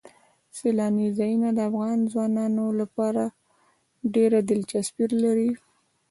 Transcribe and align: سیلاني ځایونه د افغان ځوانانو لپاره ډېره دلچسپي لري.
سیلاني 0.57 1.07
ځایونه 1.17 1.49
د 1.53 1.59
افغان 1.69 1.97
ځوانانو 2.11 2.65
لپاره 2.79 3.23
ډېره 4.15 4.39
دلچسپي 4.49 5.05
لري. 5.23 5.51